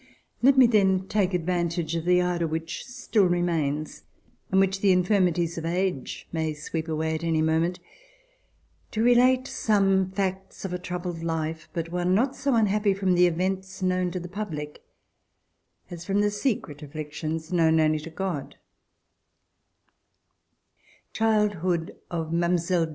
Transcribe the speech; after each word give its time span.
Let 0.41 0.57
me 0.57 0.65
then 0.65 1.05
take 1.07 1.35
advantage 1.35 1.93
of 1.95 2.05
the 2.05 2.19
ardor 2.21 2.47
which 2.47 2.83
still 2.87 3.27
remains, 3.27 4.01
and 4.49 4.59
which 4.59 4.81
the 4.81 4.91
infirmities 4.91 5.59
of 5.59 5.63
age 5.65 6.27
may 6.31 6.55
sweep 6.55 6.87
away 6.87 7.13
at 7.13 7.23
any 7.23 7.43
moment, 7.43 7.79
to 8.89 9.03
relate 9.03 9.47
some 9.47 10.09
facts 10.09 10.65
of 10.65 10.73
a 10.73 10.79
troubled 10.79 11.21
life, 11.21 11.69
but 11.71 11.91
one 11.91 12.15
not 12.15 12.35
so 12.35 12.55
unhappy 12.55 12.95
from 12.95 13.13
the 13.13 13.27
events 13.27 13.83
known 13.83 14.09
to 14.09 14.19
the 14.19 14.27
public, 14.27 14.81
as 15.91 16.03
from 16.03 16.21
the 16.21 16.31
secret 16.31 16.81
afflictions 16.81 17.53
known 17.53 17.79
only 17.79 17.99
to 17.99 18.09
God. 18.09 18.55